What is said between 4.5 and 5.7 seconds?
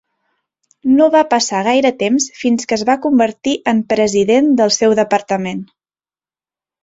del seu departament.